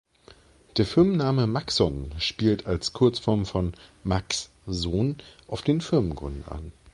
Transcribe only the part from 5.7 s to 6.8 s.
Firmengründer an.